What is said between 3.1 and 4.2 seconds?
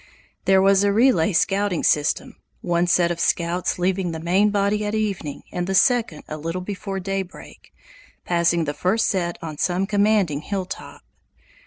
of scouts leaving the